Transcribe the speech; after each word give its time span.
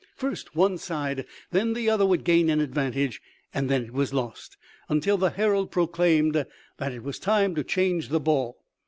First 0.15 0.55
one 0.55 0.79
side, 0.79 1.27
then 1.51 1.73
the 1.73 1.87
other 1.87 2.07
would 2.07 2.23
gain 2.23 2.49
an 2.49 2.59
advantage, 2.59 3.21
and 3.53 3.69
then 3.69 3.83
it 3.85 3.93
was 3.93 4.15
lost, 4.15 4.57
until 4.89 5.15
the 5.15 5.29
herald 5.29 5.69
proclaimed 5.69 6.33
that 6.77 6.91
it 6.91 7.03
was 7.03 7.19
time 7.19 7.53
to 7.53 7.63
change 7.63 8.09
the 8.09 8.19
ball. 8.19 8.57